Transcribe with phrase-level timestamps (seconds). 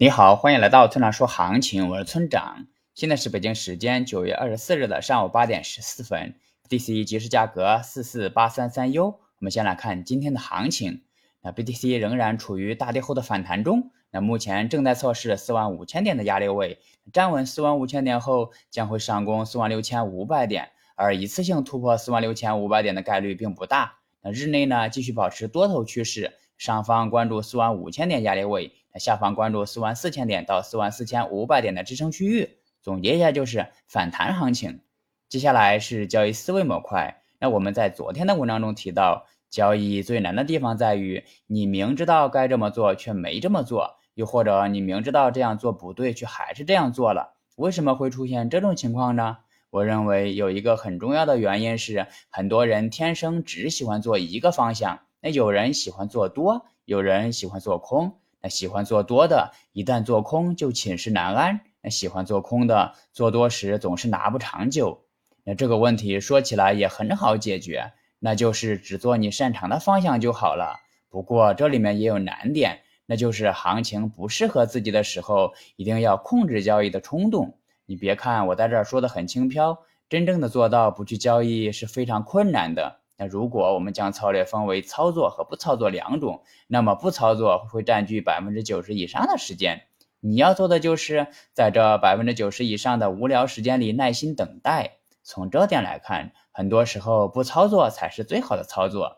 [0.00, 2.68] 你好，欢迎来到村长说行情，我是村长。
[2.94, 6.36] 现在是北京时间九月二十四日的上午八点十四分
[6.68, 9.06] ，BTC 即时价格四四八三三 U。
[9.06, 11.02] 我们先来看今天的行情，
[11.42, 16.78] 那 BTC 仍然处于大跌后的反弹中，那目前正在测试四万五千点的压力位，
[17.12, 23.98] 站稳四万五千点后将会上攻四万六千五百点，而一次性突破四万六千五百点的概率并不大。
[24.22, 26.34] 那日内呢，继续保持多头趋势。
[26.56, 32.56] 上方关注四万五千点压力位，那下方关注四万四千点到四万四千五百点的支撑区域。
[32.80, 34.80] 总结一下就是反弹行情。
[35.28, 37.22] 接下来是交易思维模块。
[37.38, 47.34] 那我们在昨天的文章中提到，交易最难的地方在于你明知道该这么做却没这么做，又或者你明知道这样做不对却还是这样做了。
[47.56, 49.38] 为什么会出现这种情况呢？
[49.70, 55.00] 我认为有一个很重要的原因是，很多人天生只喜欢做一个方向。
[55.20, 58.18] 那有人喜欢做多，有人喜欢做空。
[58.48, 65.04] 喜欢做多的，一旦做空就寝食难安；那喜欢做空的，做多时总是拿不长久。
[65.44, 70.76] 那这个问题说起来也很好解决，那就是只做你擅长的方向就好了。
[71.08, 77.58] 不过这里面也有难点，那就是行情不适合自己的时候，一定要控制交易的冲动。
[77.86, 79.78] 你别看我在这儿说的很轻飘，
[80.10, 83.00] 真正的做到不去交易是非常困难的。
[83.18, 89.82] 那如果我们将策略分为操作和不操作两种，那么不操作会占据百分之九十以上的时间。
[90.20, 94.98] 你要做的就是在这百分之九十以上的无聊时间里耐心等待。
[95.24, 99.17] 从这点来看，很多时候不操作才是最好的操作。